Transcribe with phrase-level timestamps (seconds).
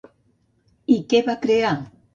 [0.97, 1.77] I què va crear?